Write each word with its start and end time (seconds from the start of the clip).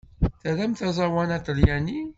Tramt 0.41 0.79
aẓawan 0.89 1.29
aṭalyani? 1.37 1.99